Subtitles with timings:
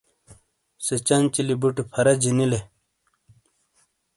[0.85, 2.59] سے چنچیلی بُٹے پھَرا جینیلے۔